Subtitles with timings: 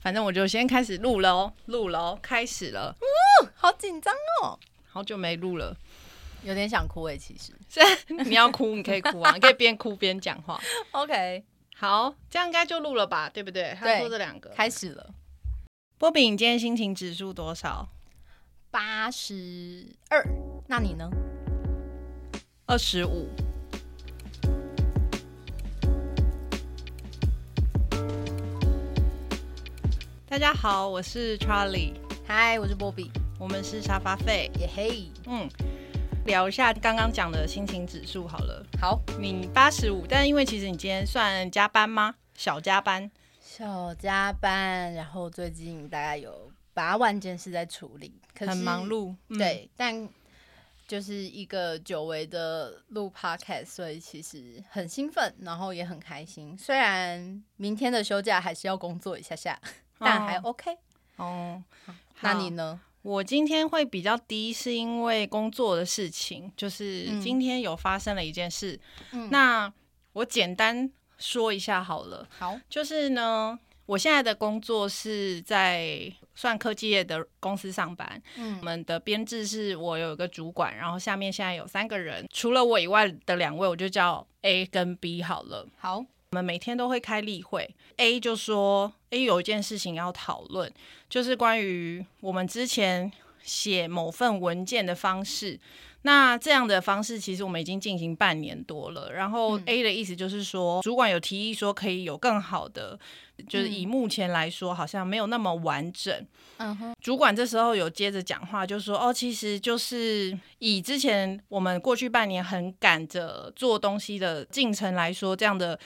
[0.00, 2.96] 反正我就先开始录了哦，录了哦，开始了。
[3.54, 5.76] 好紧张哦，好久没录了，
[6.42, 7.18] 有点想哭诶。
[7.18, 7.52] 其实
[8.24, 10.60] 你要哭，你可以哭啊， 你可以边哭边讲话。
[10.92, 11.44] OK，
[11.76, 13.76] 好，这样应该就录了吧，对不对？
[13.78, 14.50] 他说这两个。
[14.50, 15.14] 开始了，
[15.98, 17.88] 波比，你今天心情指数多少？
[18.70, 20.24] 八十二。
[20.66, 21.10] 那你呢？
[22.66, 23.28] 二十五。
[30.30, 31.92] 大家好，我是 Charlie，
[32.24, 34.48] 嗨，我是波比，我们是沙发费。
[34.60, 35.10] 耶嘿。
[35.26, 35.48] 嗯，
[36.24, 38.64] 聊一下刚刚讲的心情指数好了。
[38.80, 42.14] 好，你八十五，但因为其实你今天算加班吗？
[42.36, 43.10] 小加班。
[43.40, 49.12] 小加班，然后最近大概有八万件事在处理，可是很忙碌。
[49.30, 50.08] 嗯对，但
[50.86, 56.56] 就是一个久违的录 podcast，所以其实很兴奋，然后也很开心。
[56.56, 59.60] 虽然明天的休假还是要工作一下下，
[60.00, 60.76] 但还哦 OK。
[61.16, 61.62] 哦，
[62.22, 62.80] 那你呢？
[63.02, 68.78] 我今天会比较低，是因为工作的事情，就是嗯今天有发生了一件事。
[69.12, 69.72] 嗯那
[70.12, 78.06] 我简单说一下好了，好，就是呢，我现在的工作是在算科技业的公司上班。
[78.36, 85.66] 嗯我嗯们的编制是我有一个主管，然后下面现在有三个人，除了我以外的两位，我就叫 A 跟 B 好了。
[85.78, 90.72] 好，我们每天都会开例会，A 就说 A 有一件事情要讨论，
[91.08, 93.10] 就是关于我们之前
[93.42, 95.58] 写某份文件的方式。
[96.02, 99.12] 那这样的方式，其实我们已经进行半年多了。
[99.12, 102.96] 然后嗯 A 的意思就是说，主管有提议说可以有更好的，
[103.48, 106.24] 就是以目前来说好像没有那么完整。
[106.58, 115.78] 嗯哼，主管这时候有接着讲话，就说：“哦，其实就是以之前我们过去半年很赶着做东西的进程来说，这样的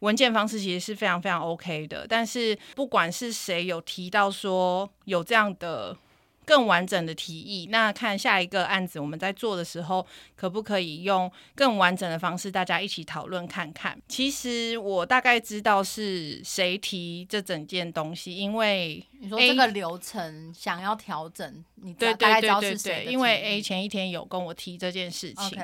[0.00, 2.06] 文件方式其实是非常非常 OK 的。
[2.08, 5.96] 但是不管是谁有提到说有这样的
[6.44, 14.00] 更完整的提议，那看下一个案子我们在做的时候，可不可以用更完整的方式，大家一起讨论看看。
[14.06, 25.58] 其实我大概知道是谁提这整件东西，因为你说这个流程想要调整，你大概知对对对道是谁因为 A 前一天有跟我提这件事情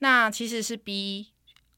[0.00, 1.28] 那其实是 B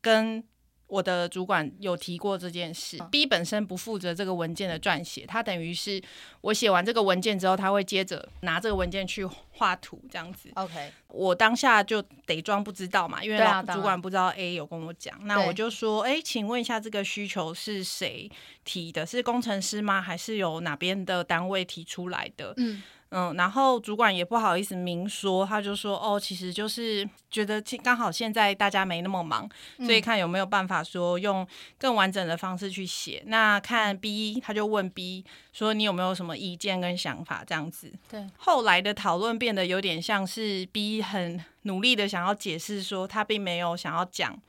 [0.00, 0.42] 跟
[0.90, 2.98] 我的主管有提过这件事。
[3.00, 6.00] 嗯 B 本身不负责这个文件的撰写，他等于是
[6.42, 10.50] 我写完这个文件之后，他会接着拿这个文件去画图这样子。
[10.54, 13.38] OK，我当下就得装不知道嘛，因为
[13.72, 18.30] 主管不知道 A 有跟我讲，那我就说，哎、请问一下这个需求是谁
[18.64, 19.06] 提的？
[19.06, 20.00] 是工程师吗？
[20.00, 22.54] 还是有哪边的单位提出来的？
[22.58, 29.48] 嗯嗯，然后主管也不好意思明说，他就说哦，其实就是觉得刚好现在大家没那么忙，
[29.78, 31.46] 所以看有没有办法说用
[31.78, 33.22] 更完整的方式去写。
[33.26, 37.92] 那看 B，他就问 B 说你有没有什么意见跟想法这样子。
[38.08, 44.40] 对，后来的讨论变得有点像是 B 很努力的想要解释说他并没有想要讲。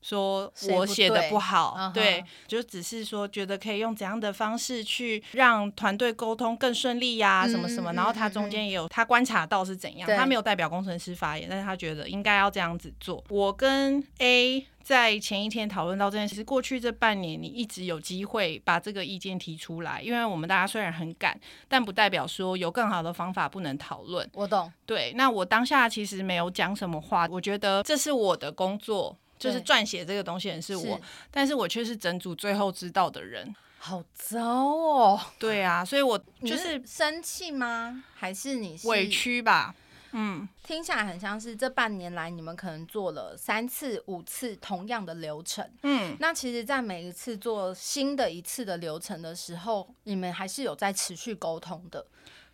[0.00, 7.92] 说我写的对不好，对，就只是说觉得可以用怎样的方式去让团队沟通更顺利呀、嗯什么什么。
[7.92, 13.22] 嗯然后他嗯中间也有他观察到是怎样，他没有代表工程师发言，但是他觉得应该要这样子做。
[13.28, 21.38] 我跟 A 在前一天讨论到这件事，过去这半年你一直有机会把这个意见提出来，因为我们大家虽然很赶，
[21.68, 24.26] 但不代表说有更好的方法不能讨论。
[24.32, 29.16] 我懂，对，那我当下其实没有讲什么话，我觉得这是我的工作。
[29.38, 33.54] 就是撰写这个东西的人是我，是但是我却是整组最后知道的人。
[33.78, 38.02] 好糟哦，对啊，所以我你就是生气吗？
[38.14, 39.08] 还是你是委？
[39.08, 39.74] 屈吧。
[40.12, 45.64] 嗯，听起来很像是这半年来你们可能做了三次、五次同样的流程。
[45.82, 52.04] 嗯，那其实，在每一次做新的一次的流程的时候，你们还是有在持续沟通的。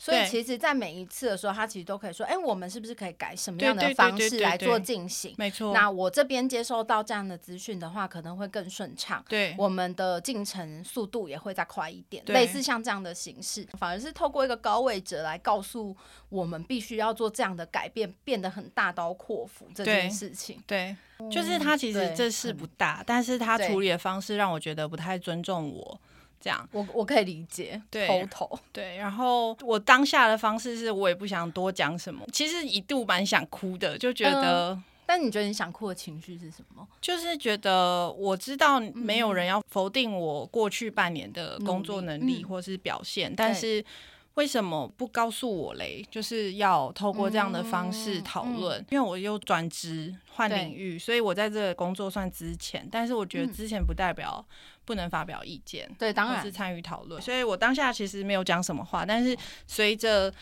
[0.05, 5.73] 所以，其实，在每一次的时候，他其实都可以说：“哎、我们是不是可以改什么样的方式来做进行？”没错。
[5.73, 9.25] 那我这边接收到这样的资讯的话，可能会更顺畅。
[9.27, 15.97] 对，我们的进程速度也会再快一点，类似像这样的形式，反而是透过一个高位者来告诉
[16.29, 20.63] 我们，必须要做这样的改变，变得很大刀阔斧这件事情。
[20.67, 20.95] 对，
[21.33, 25.99] 就是他其实这事不大，但是他处理的方式让我觉得不太尊重我。
[26.41, 26.69] 这样。
[26.73, 36.87] 我我可以理解，对头头对，然后我当下的方式是我也不想多讲什么，其实一度蛮想哭的，就觉得、但你觉得你想哭的情绪是什么？
[37.01, 42.43] 就是觉得我知道嗯没有人要否定我过去半年的工作能力。
[42.43, 43.83] 嗯或是表现，但是
[44.35, 46.05] 为什么不告诉我嘞？
[46.11, 53.53] 就是要透过这样的方式讨论，因为我又转职换领域，所以我在这个工作算之前，但是我觉得嗯。
[53.53, 54.45] 之前不代表
[54.85, 56.43] 不能发表意见，对，当然。
[56.43, 57.21] 是参与讨论。
[57.23, 59.37] 所以我当下其实没有讲什么话，但是
[59.67, 60.33] 随着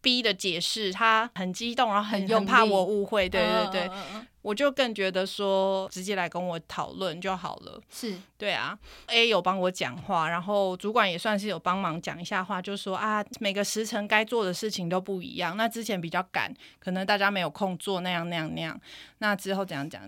[0.00, 7.80] B 的解释，他很激动，然后很怕我误会，对对对，嗯嗯嗯嗯我就更觉得说直接来跟我讨论就好了。
[7.90, 8.78] 是对啊
[9.08, 15.56] ，A 有帮我讲话，然后主管也算是有帮忙讲一下话，就说啊，每个时辰该做的事情都不一样。
[15.56, 18.80] 那之前比较赶，可能大家没有空做那样那样那样。
[19.18, 20.00] 那之后怎样讲？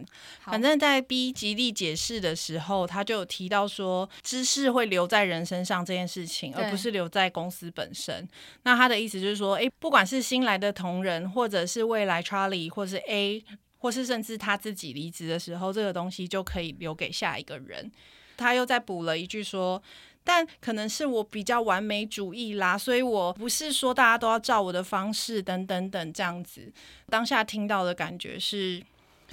[0.45, 8.29] 反正在 B 极力解释的时候，他就有提到说，知识会留在人身上这件事情，而不是留在公司本身。
[8.63, 13.43] 那他的意思就是说，诶，不管是新来的同仁，或者是未来 Charlie，或是 A，
[13.79, 17.91] 或是甚至他自己离职的时候，这个东西就可以留给下一个人。
[18.37, 19.83] 他又再补了一句说。
[20.25, 26.71] 但可能是我比较完美主义啦，所以我不是说大家都要照我的方式等等等这样子。
[27.07, 28.83] 当下听到的感觉是，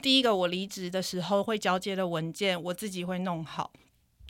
[0.01, 3.73] 第一个我离职的时候会交接的文件，我自己会弄好，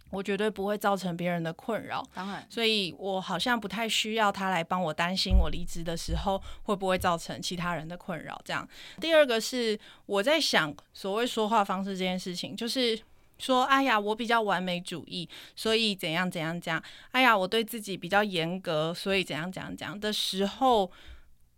[0.10, 2.06] 我绝对不会造成别人的困扰。
[2.14, 8.40] 当然所以我好像不太需要他来帮我担心我离职的时候会不会造成其他人的困扰。
[8.46, 8.68] 这样，
[9.02, 13.00] 第二个是我在想所谓说话方式这件事情，就是
[13.38, 16.82] 说，哎呀，我比较完美主义，所以怎样怎样怎样。
[17.12, 20.92] 哎呀，我对自己比较严格，所以怎样怎样怎样的时候，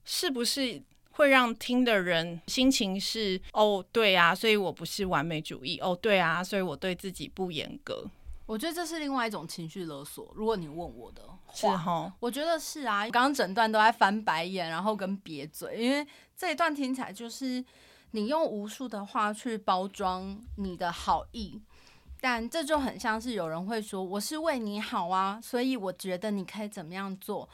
[0.04, 0.82] 是不是？
[1.12, 8.06] 会让听的人心情是哦，对啊，所以我不是完美主义哦，对啊，所以我对自己不严格，
[8.48, 10.32] 我觉得这是另外一种情绪勒索。
[10.34, 13.02] 如果你问我的话，是哈，我觉得是啊。
[13.10, 17.64] 刚刚整段都在翻白眼，然后跟瘪嘴，因为这一段听起来就是
[18.12, 21.62] 你用无数的话去包装你的好意，
[22.22, 27.48] 但这就很像是有人会说我是为你好啊，所以我觉得你可以怎么样做。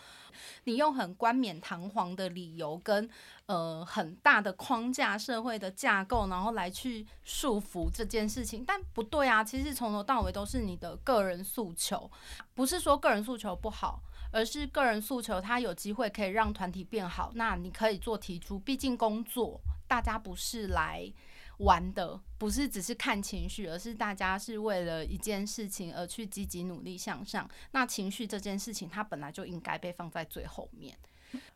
[0.64, 3.10] 你用很冠冕堂皇的理由跟
[3.46, 9.44] 呃很大的框架、社会的架构，然后来去束缚这件事情，但不对啊！
[9.44, 12.10] 其实从头到尾都是你的个人诉求，
[12.54, 14.02] 不是说个人诉求不好，
[14.32, 18.58] 而是个人诉求他有机会可以让团体变好，那你可以做提出。
[18.58, 21.12] 毕竟工作大家不是来
[21.58, 27.50] 玩的，不是只是看情绪，而是大家是为了一件事情而去积极努力向上。
[27.72, 30.98] 那情绪这件事情，它本来就应该被放在最后面。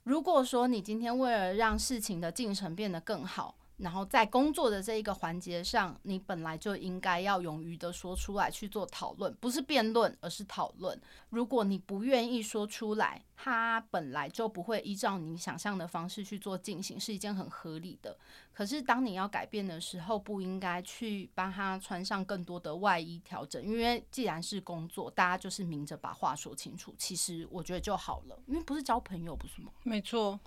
[0.04, 11.00] 如果说你今天为了让事情的进程变得更好，然后在工作的这一个环节上，你本来就应该要勇于的说出来去做讨论，不是辩论，而是讨论。
[11.30, 18.18] 如果你不愿意说出来，它本来就不会依照你想象的方式去做进行，是一件很合理的。
[18.52, 29.72] 可是当你要改变的时候，不应该去帮他穿上更多的外衣调整，因为既然是工作，大家就是明着把话说清楚，其实我觉得就好了，因为不是交朋友，不是吗？
[29.84, 30.40] 没错，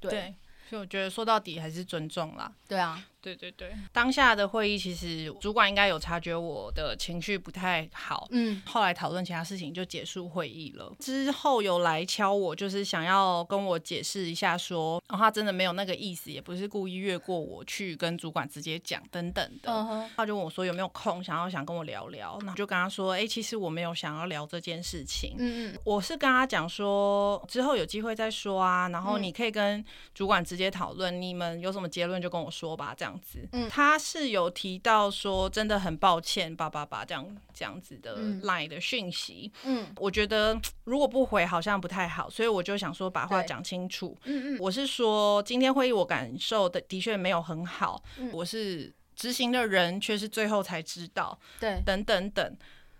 [0.00, 0.34] 对对，
[0.68, 2.52] 所以我觉得说到底还是尊重啦。
[2.68, 10.94] 对啊，对对对，当下的会议其实主管应该有察觉我的情绪不太好，嗯，后来讨论其他事情就结束会议了。
[11.00, 19.72] 之后有来敲我，就是想要跟我解释一下说，然后他真的没有那个意思，也不是故意越过我去跟主管直接讲等等的。
[19.72, 25.34] 嗯哼，他就问我说有没有空，想要想跟我聊聊，那我就跟他说，哎、其实我没有想要聊这件事情。
[25.38, 29.84] 嗯嗯，我是跟他讲说，之后有机会再说啊，然后嗯你可以跟
[30.14, 33.48] 主管直接讨论，你们有什么结论就跟我说吧，这样子。
[33.52, 39.52] 嗯他是有提到说，真的很抱歉，叭叭叭这样这样子的嗯 line 的讯息。
[39.64, 44.16] 嗯我觉得 如果不回好像不太好，所以我就想说把话讲清楚。
[44.24, 52.56] 嗯嗯，我是说，今天会议我感受的的确没有很好，嗯我是执行的人却是最后才知道，对，等等等。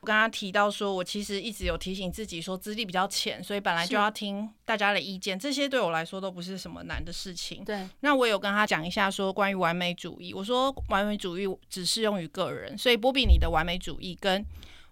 [0.06, 7.64] 我跟他提到说，我其实一直有提醒自己说资历比较浅，所以本来就要听大家的意见，这些对我来说都不是什么难的事情。
[7.64, 14.46] 对，那我有跟他讲一下说关于完美主义，我说完美主义只适用于个人，所以波比你的完美主义跟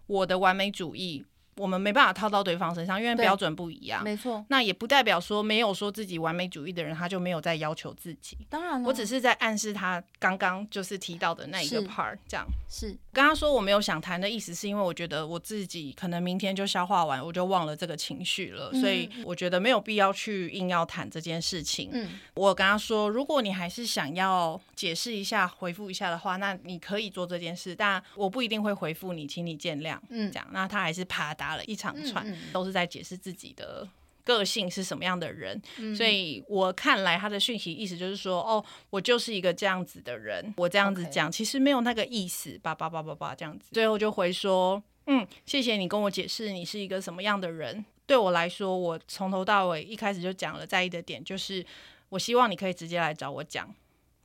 [0.09, 1.25] 我的完美主义，
[1.57, 4.03] 我们没办法套到对方身上，因为标准不一样。
[4.03, 8.37] 没错，那也不代表说没有说自己完美主义的人，他就没有在要求自己。
[8.49, 12.47] 当然了，我只是在暗示他刚刚就是提到的那一个 part，这样。
[12.69, 21.91] 是跟他说我没有想谈的意思，是因为我觉得我自己可能明天就消化完，我就忘了这个情绪了，嗯所以我觉得没有必要去硬要谈这件事情。
[21.93, 29.97] 嗯我跟他说，如果你还是想要解释一下、回复一下的话，那你可以做这件事，但我不一定会回复你，请你见谅。
[30.09, 33.87] 嗯这样，那他还是啪嗒了一长串，嗯嗯都是在解释自己的。
[34.27, 47.85] 个性是什么样的人，嗯所以我看来他的讯息意思就是说，哦，我就是一个这样子的人，我这样子讲其实没有那个意思，叭叭叭叭叭这样子，最后就回说，嗯，谢谢你跟我解释你是一个什么样的人。
[48.07, 51.63] 对我来说，我从头到尾一开始就讲了在意的点，就是
[52.09, 53.75] 我希望你可以直接来找我讲。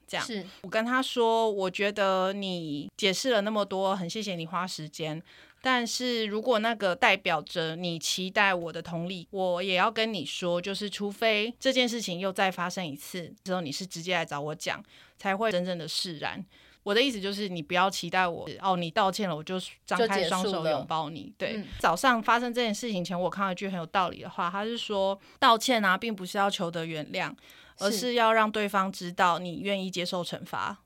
[0.08, 5.22] 这样，是我跟他说，我觉得你解释了那么多，很谢谢你花时间
[5.62, 14.84] 但是如果那个代表着你期待我的同理，我也要跟你说，就是除非这件事情又再发生一次之后，你是直接来找我讲，
[15.18, 16.46] 才会真正的释然。
[16.84, 21.32] 我的意思就是，你不要期待我哦，你道歉了，我就张开双手拥抱你。
[21.38, 27.36] 对，嗯早上发生这件事情前，我看到一句很有道理的话，他是说，道歉啊，并不是要求得原谅，
[27.80, 30.80] 而是是要让对方知道你愿意接受惩罚。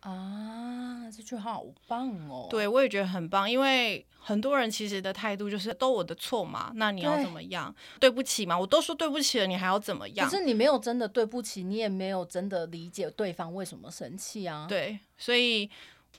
[0.00, 2.46] 啊，这句话好棒哦。
[2.50, 7.74] 对，我也觉得很棒，因为很多人其实的态度就是都我的错嘛，那你要怎么样？
[7.98, 10.36] 对不起嘛，我都说对不起了，你还要怎么样可？
[10.36, 14.66] 是你没有真的对不起，你也没有真的理解对方为什么生气啊。
[14.66, 15.68] 对，所以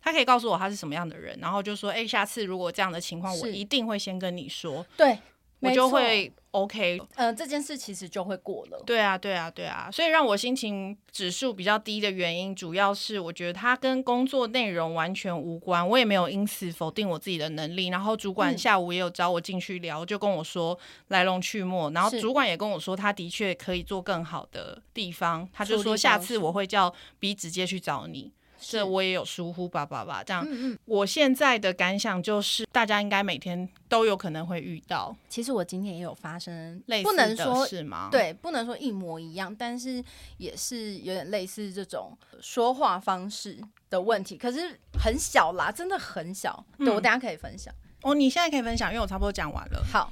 [0.02, 5.18] 他可以告诉我他是什么样的人，然后就说，哎、下次如果这样的情况，我一定会先跟你说，对，
[5.62, 7.00] 我就会 OK。
[7.16, 8.84] 呃，这件事其实就会过了。
[8.86, 17.88] 对啊，对啊，对啊，所以让我心情指数比较低的原因，主要是我觉得它跟工作内容完全无关，我也没有因此否定我自己的能力。
[17.88, 20.78] 然后主管嗯下午也有找我进去聊，就跟我说
[21.08, 28.32] 来龙去脉，然后主管也跟我说他的确可以做更好的地方，他就说下次我会叫 B 直接去找你。
[28.62, 30.46] 是这我也有疏忽，吧吧吧，这样。
[30.48, 40.04] 嗯嗯，我现在的感想就是，大家应该每天都有可能会遇到其实我今天也有发生，类似的说事吗？，对，不能说一模一样，但是
[40.38, 43.58] 也是有点类似这种说话方式
[43.90, 46.64] 的问题，可是很小啦，真的很小。
[46.78, 47.74] 对我嗯等下可以分享。
[48.04, 49.84] 哦，你现在可以分享，因为我差不多讲完了。
[49.92, 50.12] 好，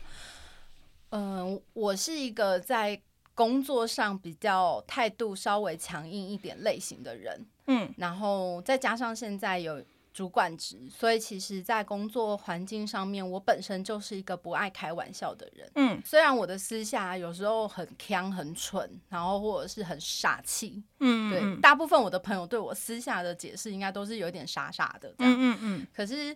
[1.11, 3.01] 嗯、我是一个在
[3.33, 15.71] 工作上比较态度稍微强硬一点类型的人，嗯然后再加上现在有主管职，所以其实，在工作环境上面，我本身就是一个不爱开玩笑的人。
[15.75, 25.35] 嗯虽然我的私下有时候很腔、很蠢，然后或者是很傻气，对，嗯对大部分我的朋友对我私下的解释应该都是有点傻傻的这样。
[25.37, 26.35] 嗯嗯可是，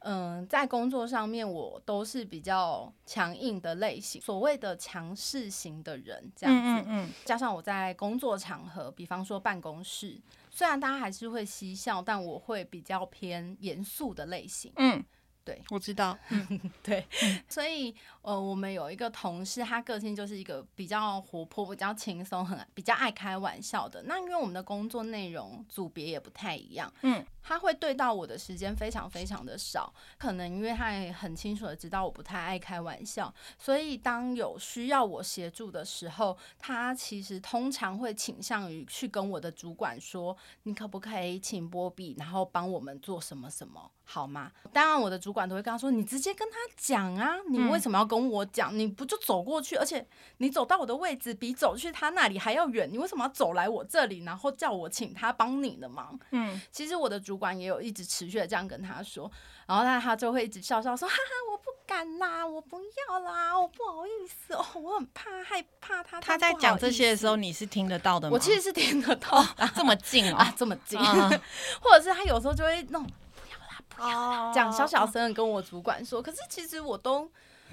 [0.00, 6.82] 嗯、在工作上面我都是比较强硬的类型，所谓的强势型的人这样子。
[6.82, 10.20] 嗯嗯嗯加上我在工作场合，比方说办公室，
[10.54, 14.70] 虽然大家还是会嬉笑，但我会比较偏严肃的类型。
[14.76, 15.02] 嗯，
[15.42, 16.16] 对，我知道。
[16.84, 17.04] 对，
[17.48, 24.02] 所以呃，我们有一个同事，他个性就是一个比较活泼、比较轻松、很比较爱开玩笑的。
[24.02, 44.52] 那因为我们的工作内容组别也不太一样，嗯，他会对到我的时间非常非常的少，可能因为他也很清楚的知道我不太爱开玩笑，所以当有需要我协助的时候，他其实通常会倾向于去跟我的主管说，你可不可以请波比，然后帮我们做什么什么，好吗？
[44.72, 48.76] 当然，我的主管都会跟他说，你直接跟他讲啊，你为什么要跟我讲？
[48.78, 50.06] 你不就走过去，而且
[50.38, 56.18] 你走到我的位置比走去他那里还要远，你为什么要走来我这里，然后叫我请他帮你的忙？
[56.30, 59.30] 嗯其实我的主管也有一直持续的这样跟他说，
[59.66, 68.34] 然后他他就会一直笑笑说：“哈哈，我不敢啦，我不要啦，我不好意思哦，我很怕害怕他。”他在讲这些的时候，，你是听得到的吗？
[68.34, 70.36] 我其实是听得到的 这么近哦。
[70.40, 71.30] 啊，这么近，啊
[71.80, 73.02] 或者是他有时候就会弄。
[73.04, 77.30] 不要啦，不要啦这样小小声的跟我主管说，可是其实我都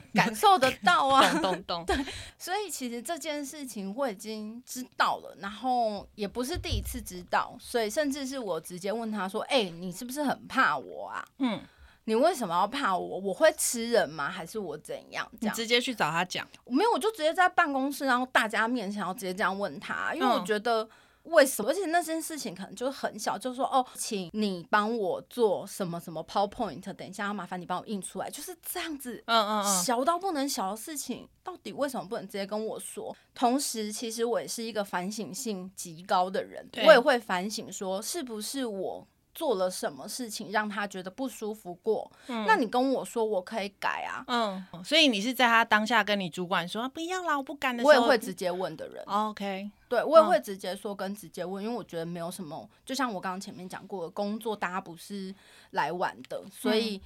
[0.16, 2.06] 感受得到啊，懂懂懂。
[2.38, 11.26] 所以其实这件事情我已经知道了，然后也不是第一次知道，所以甚至是我直接问他说：“哎、你是不是很怕我啊？
[11.38, 11.62] 嗯，
[12.06, 13.20] 你为什么要怕我？
[13.20, 14.30] 我会吃人吗？
[14.30, 16.48] 还是我怎样？”这样你直接去找他讲。
[16.66, 20.90] 没有，我就直接在办公室，然后大家面前，然后直接这样问他，因为我嗯觉得。
[21.24, 21.70] 为什么？
[21.70, 29.84] 而且那件事情可能就是很小，就说哦，请你帮我做什么什么 PowerPoint，等一下要麻烦你帮我印出来，就是这样子嗯嗯嗯。
[29.84, 33.16] 小到不能小的事情，到底为什么不能直接跟我说？
[33.36, 39.08] 同时，其实我也是一个反省性极高的人，我也会反省说，是不是我
[39.40, 42.12] 做了什么事情让他觉得不舒服过？
[42.28, 49.02] 那你跟我说，我可以改啊，嗯，所以你是在他当下跟你主管说不要啦，我不敢的时我，也会直接问的人。
[49.06, 55.34] 哦 OK，对，我也嗯会直接说跟直接问，因为我觉得没有什么，就像我刚刚前面讲过的，工作大家不是
[55.72, 57.02] 来玩的，所嗯以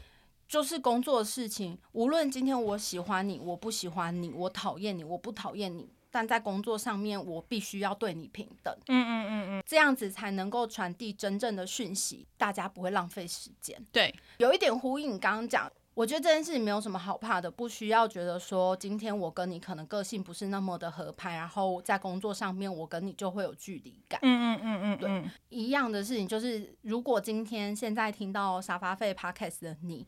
[0.47, 13.83] 就是工作的事情，无论今天我喜欢你，我不喜欢你，我讨厌你，我不讨厌你，但在工作上面，我必须要对你平等，嗯嗯嗯嗯，这样子才能够传递真正的讯息，大家不会浪费时间。
[13.91, 24.19] 对，有一点呼应刚刚讲，我觉得这件事情没有什么好怕的，不需要觉得说今天我跟你可能个性不是那么的合拍，然后在工作上面我跟你就会有距离感。
[24.21, 30.05] 嗯嗯嗯嗯对嗯，一样的事情就是，如果今天现在听到沙发费 podcast 的你。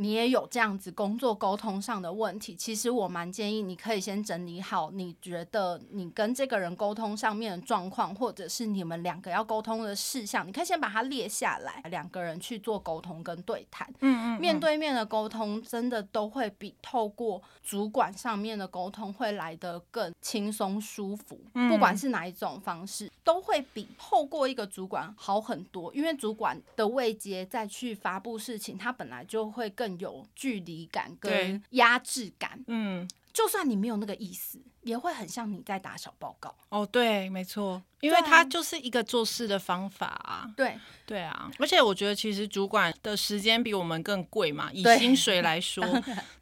[0.00, 13.92] 你也有这样子工作沟通上的问题，其实我蛮建议你可以先整理好，你觉得你跟这个人沟通上面的状况，或者是你们两个要沟通的事项，你可以先把它列下来，两个人去做沟通跟对谈。
[14.00, 25.92] 嗯嗯，面对面的沟通真的都会比透过主管上面的沟通会来得更轻松舒服，不管是哪一种方式，都会比透过一个主管好很多。
[25.92, 29.98] 因为主管的位阶再去发布事情，他本来就会更。
[29.98, 36.54] 有距离感跟压制感，嗯，就算你没有那个意思，也会很像你在打小报告。
[36.68, 40.50] 哦，对，没错，因为他就是一个做事的方法啊。
[40.56, 45.84] 对，对啊，而且我觉得其实主管的时间比我们更贵嘛，以薪水来说，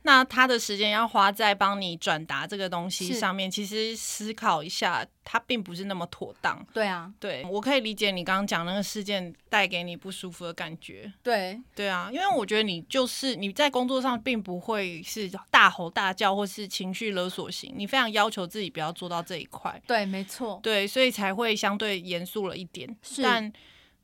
[0.03, 5.07] 那他的时间要花在帮你转达这个东西上面，其实思考一下。
[5.29, 6.65] 他并不是那么妥当。
[6.73, 11.13] 对啊，对我可以理解你刚刚讲那个事件带给你不舒服的感觉。
[11.21, 19.83] 对，对啊，因为我觉得你就是你在工作上并不会是大吼大叫或是情绪勒索型，你非常要求自己不要做到这一块。
[19.85, 20.61] 对，没错。
[20.63, 22.97] 对，所以才会相对严肃了一点。
[23.23, 23.53] 但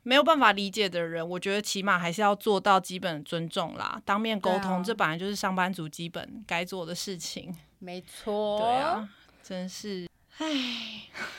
[0.04, 7.54] 没有办法理解的人，我觉得起码还是要做到基本尊重啦，当面沟通，这本来就是上班族基本该做的事情。
[7.78, 8.58] 没错。
[8.58, 9.08] 对啊，
[9.42, 10.08] 真是。
[10.38, 10.46] 唉，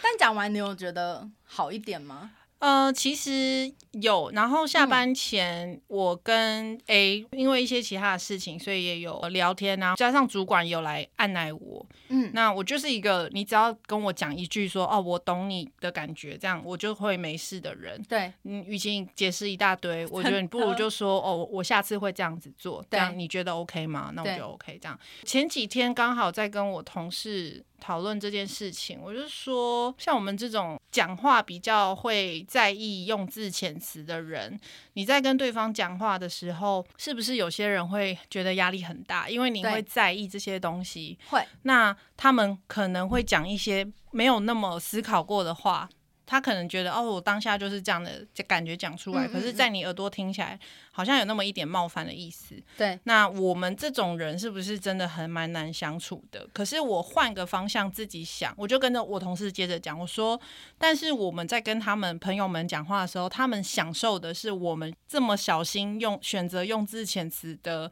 [0.01, 2.31] 但讲完你有觉得好一点吗？
[2.63, 4.32] 呃，其实有。
[4.34, 9.96] 然后下班前，我跟 A 因为一些其他的事情，所以也有聊天啊。
[9.98, 18.01] 加上主管有来按耐我，嗯，那我就是一个你只要跟我讲一句说哦，我懂你的感觉，这样我就会没事的人。
[18.03, 24.10] 对，嗯，与其解释一大堆，我觉得你不如就说哦，我下次会这样子做，这样你觉得 OK 吗？
[24.15, 24.79] 那我就 OK。
[24.82, 27.62] 这样前几天刚好在跟我同事。
[27.83, 34.57] 讨论这件事情，我就说，像我们这种讲话比较会在意用字遣词的人，
[34.93, 39.29] 你在跟对方讲话的时候，是不是有些人会觉得压力很大？
[39.29, 41.45] 因为你会在意这些东西，会。
[41.63, 45.89] 那他们可能会讲一些没有那么思考过的话。
[46.25, 50.58] 他可能觉得哦，我当下就是这样的感觉讲出来，可是，在你耳朵听起来，
[50.92, 52.56] 好像有那么一点冒犯的意思。
[52.77, 56.48] 对，那我们这种人是不是真的很蛮难相处的？
[56.53, 60.39] 可是我换个方向自己想，我就跟着我同事接着讲，我说，
[60.77, 67.92] 但是我们在跟他们朋友们讲话的时候，他们享受的是我们这么小心用选择用字遣词的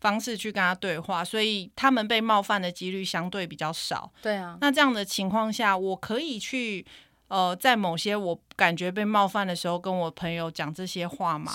[0.00, 4.12] 方式去跟他对话，所以他们被冒犯的几率相对比较少。
[4.22, 6.86] 对啊，那这样的情况下，我可以去。
[7.32, 11.50] 呃，在某些我感觉被冒犯的时候，跟我朋友讲这些话吗？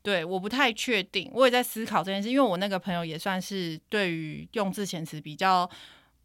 [0.00, 5.68] 对，我不太确定，我也在思考这件事，因为我那个朋友也算是对于用字遣词比较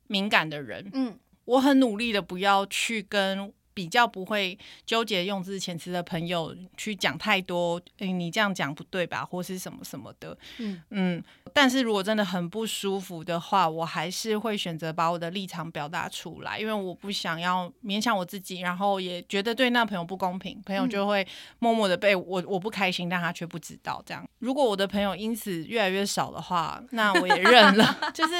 [0.06, 3.52] 敏感的人，嗯，我很努力的不要去跟。
[3.74, 11.24] 比较不会纠结用字遣词的朋友去讲太多，诶，你这样讲不对吧，或是什么什么的，嗯嗯。
[11.56, 21.26] 但是如果真的很不舒服的话，我还是会选择把我的立场表达出来，因为我不想要勉强我自己，然后也觉得对那朋友不公平，朋友就会
[21.60, 24.02] 默默的被我我不开心，但他却不知道。
[24.06, 28.34] 这样，如果我的朋友因此越来越少的话，那我也认了， 就是。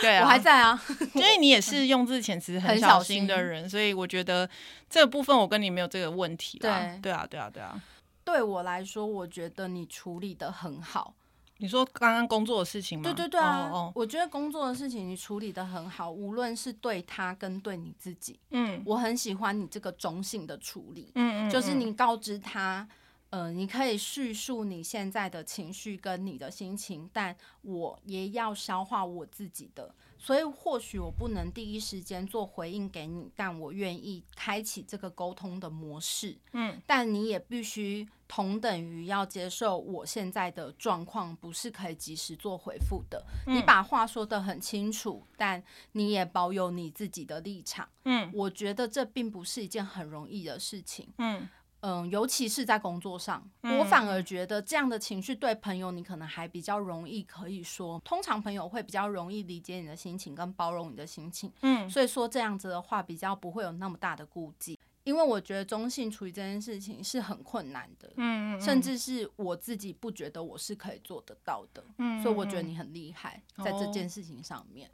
[0.00, 0.80] 对啊，我还在啊，
[1.14, 3.26] 因 为你也是用字遣词很小心。
[3.26, 4.48] 的人，所以我觉得
[4.88, 6.70] 这个部分我跟你没有这个问题对，
[7.02, 7.80] 对啊，对啊，对啊。
[8.24, 11.14] 对我来说，我觉得你处理的很好。
[11.60, 13.02] 你说刚刚工作的事情吗？
[13.02, 22.86] 对对对啊，我觉得工作的事情你处理的很好，无论是对他跟对你自己，嗯，我很喜欢你这个中性的处理，嗯嗯，就是你告知他。
[23.30, 36.38] 呃，你可以叙述你现在的情绪跟你的心情，但我也要消化我自己的，所以或许我不能第一时间做回应给你，但我愿意开启这个沟通的模式。
[36.52, 43.22] 嗯，但你也必须同等于要接受我现在的状况不是可以及时做回复的。
[43.46, 45.62] 你把话说得很清楚，但
[45.92, 47.86] 你也保有你自己的立场。
[48.04, 51.06] 嗯，我觉得这并不是一件很容易的事情。
[51.18, 51.46] 嗯。
[51.80, 58.00] 嗯，尤其是在工作上，我反而觉得这样的情绪对朋友，你可能还比较容易可以说。
[58.04, 64.78] 通常朋友会比较容易理解你的心情跟包容你的心情，嗯，所以说这样子的话比较不会有那么大的顾忌。
[65.04, 74.90] 因为我觉得中性处理这件事情是很困难的，嗯，甚至是我自己不觉得我是可以做得到的，嗯，所以我觉得你很厉害在这件事情上面。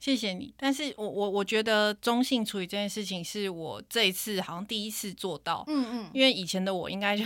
[0.00, 7.22] 谢谢你，但是我我我觉得中性处理这件事情是我这一次好像第一次做到，嗯嗯，因为以前的我应该就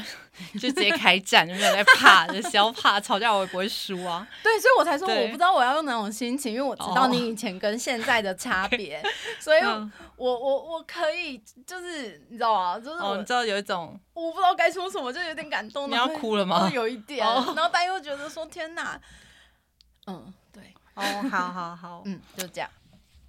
[0.54, 4.26] 就直接开战，就没有在怕，就是要怕吵架我也不会输啊。
[4.42, 9.00] 对，所以我才说我不知道我要用哪种心情，因为我知道哦你以前跟现在的差别，
[9.38, 12.76] 所以我嗯我我我可以就是你知道吗？
[12.76, 15.88] 就是哦，我、你知道有一种我不知道该说什么，就有点感动。
[15.88, 19.00] 你要哭了吗哦有一点，哦然后但又觉得说天哪，
[20.08, 22.70] 嗯，对，哦，好好好，嗯，就这样。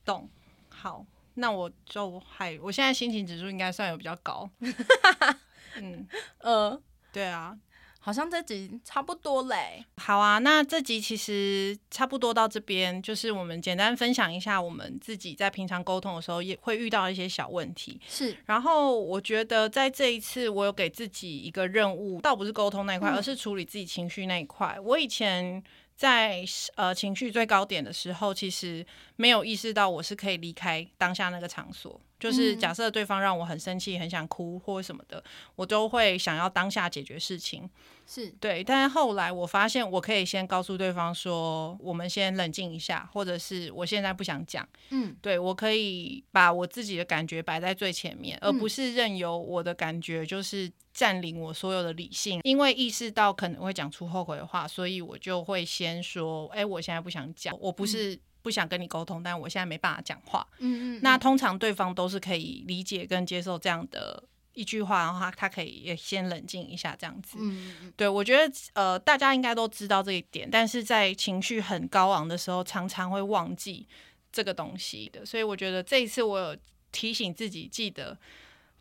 [0.03, 0.29] 懂。
[0.69, 4.49] 好，那我就还我现在心情指数应该算有比较高。
[5.81, 6.07] 嗯，
[6.39, 6.79] 呃，
[7.11, 7.57] 对啊，
[7.99, 9.83] 好像这集差不多嘞。
[9.97, 17.99] 好啊，那这集其实差不多到这边，就是我们简单分享一下我们自己在平常沟通的时候也会遇到一些小问题。
[18.07, 24.77] 是，然后我觉得在这一次，我有给自己一个任务，倒不是沟通那一块，嗯而是处理自己情绪那一块。
[24.81, 25.61] 我以前
[25.95, 26.43] 在
[26.75, 31.99] 呃情绪最高点的时候，其实没有意识到我是可以离开当下那个场所。
[32.25, 35.23] 就是嗯假设对方让我很生气、很想哭或什么的，
[35.55, 37.69] 我都会想要当下解决事情。
[38.07, 44.67] 是，对，但是后来我发现，我可以先告诉对方说，我们先冷静一下，或者是我现在不想讲。
[44.89, 52.39] 嗯，对我可以把我自己的感觉摆在最前面，而嗯不是任由我的感觉就是占领我所有的理性。
[52.43, 60.45] 因为意识到可能会讲出后悔的话，所以我就会先说：“哎、我现在不想讲，我不是不想跟你沟通，但我现在没办法讲话。
[60.59, 67.39] 嗯嗯，那嗯通常对方都是可以理解跟接受这样的一句话，然后他他可以也先冷静一下，这样子。
[67.39, 73.87] 嗯嗯嗯对，我觉得呃，大家应该都知道这一点，但是在情绪很高昂的时候，常常会忘记
[74.31, 75.25] 这个东西的。
[75.25, 76.55] 所以我觉得这一次我有
[76.91, 78.15] 提醒自己，记得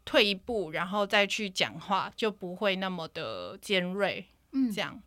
[0.05, 4.27] 退一步，然后再去讲话，就不会那么的尖锐。
[4.53, 5.03] 嗯这样，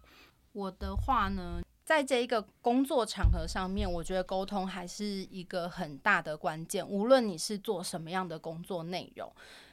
[0.54, 6.86] 我的话呢，在这一个工作场合上面，我觉得沟通还是一个很大的关键。
[6.86, 9.32] 无论你是做什么样的工作内容，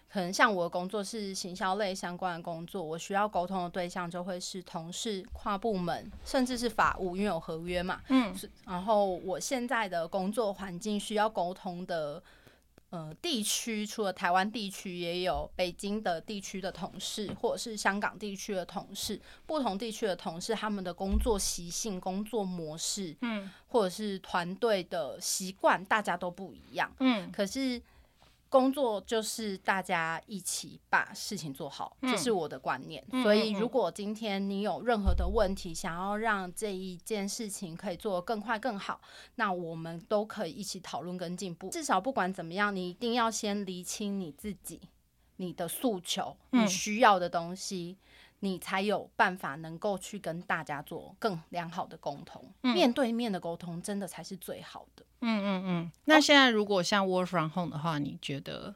[0.08, 8.00] 可能像我的工作是行销类相关的工作，我需要沟通的对象就会是同事、跨部门，甚至是法务，因为有合约嘛。
[8.10, 8.32] 嗯
[8.64, 12.22] 然后我现在的工作环境需要沟通的。
[12.94, 19.20] 呃，地区除了台湾地区，也有北京的地区的同事，或者是香港地区的同事。
[19.46, 26.88] 不同地区的同事，他们的工作习性、工作模式，嗯或者是团队的习惯，大家都不一样。
[27.00, 27.82] 嗯可是
[28.54, 33.04] 工作就是大家一起把事情做好，嗯这是我的观念。
[33.10, 39.00] 嗯所以，如果今天你有任何的问题，想要让这一件事情可以做得更快更好，
[39.34, 41.68] 那我们都可以一起讨论跟进步。
[41.70, 44.80] 至少不管怎么样，你一定要先厘清你自己、
[45.38, 47.98] 你的诉求、你嗯需要的东西。
[48.40, 55.02] 你才有办法能够去跟大家做更良好的沟通，嗯面对面的沟通真的才是最好的。
[55.24, 55.92] 嗯嗯嗯。
[56.04, 58.74] 那现在如果像 work from home 的话，你觉得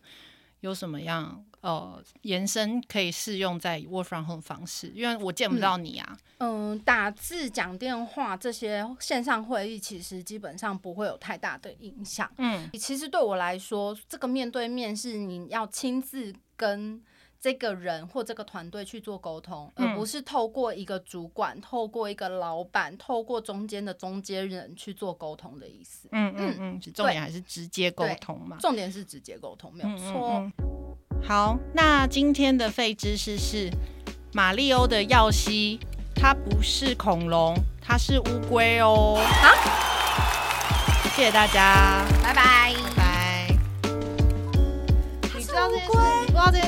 [0.60, 4.90] 有什么样呃延伸可以适用在 work from home 方式？
[4.94, 6.16] 因为我见不到你啊。
[6.38, 12.30] 嗯，打字、讲电话这些线上会议，其实基本上不会有太大的影响。
[12.38, 17.02] 嗯其实对我来说，这个面对面是你要亲自跟
[17.40, 26.08] 这个人或这个团队去做沟通，嗯而不是透过一个主管、透过一个老板、透过中间的中间人去做沟通的意思。
[26.12, 28.56] 嗯嗯嗯，重点还是直接沟通嘛。
[28.60, 30.30] 重点是直接沟通，没有嗯错。
[30.34, 33.68] 嗯嗯好，那今天的废知识是
[34.32, 35.80] 马里欧的耀西，
[36.14, 39.16] 它不是恐龙，它是乌龟哦。
[39.20, 39.54] 好，
[41.16, 42.74] 谢谢大家，拜拜。
[42.96, 43.48] 拜。
[45.36, 45.92] 你知道这件事？
[46.20, 46.67] 你不知道这件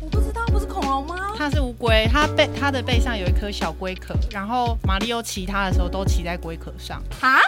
[0.00, 1.34] 我不知道，不是恐龙吗？
[1.36, 7.02] 它是乌龟，它背它的背上有一颗小龟壳，然后马里奥骑它的时候都骑在龟壳上。
[7.20, 7.38] 啊？